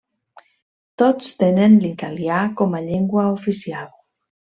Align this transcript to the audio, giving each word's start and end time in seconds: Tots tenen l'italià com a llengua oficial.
Tots 1.01 1.27
tenen 1.43 1.75
l'italià 1.83 2.39
com 2.63 2.73
a 2.79 2.85
llengua 2.87 3.27
oficial. 3.39 3.93